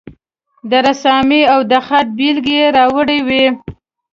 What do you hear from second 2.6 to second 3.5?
یې راوړې وې.